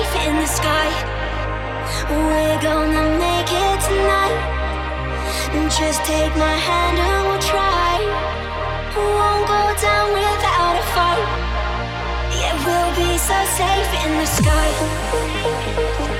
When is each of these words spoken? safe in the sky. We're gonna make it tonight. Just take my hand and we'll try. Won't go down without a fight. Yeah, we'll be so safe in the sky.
safe 0.00 0.26
in 0.26 0.36
the 0.36 0.46
sky. 0.46 0.88
We're 2.08 2.60
gonna 2.62 3.18
make 3.18 3.50
it 3.66 3.78
tonight. 3.88 4.38
Just 5.78 6.04
take 6.04 6.34
my 6.36 6.56
hand 6.68 6.98
and 6.98 7.28
we'll 7.28 7.42
try. 7.54 7.92
Won't 8.96 9.46
go 9.46 9.62
down 9.86 10.06
without 10.18 10.74
a 10.82 10.86
fight. 10.94 11.28
Yeah, 12.38 12.54
we'll 12.64 12.92
be 12.96 13.10
so 13.18 13.38
safe 13.58 13.92
in 14.04 14.10
the 14.20 14.26
sky. 14.38 16.19